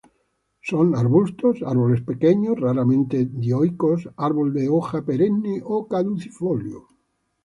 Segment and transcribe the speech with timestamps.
[0.63, 6.87] Son arbustos, árboles pequeños, raramente dioicos, árbol de hoja perenne o caducifolio.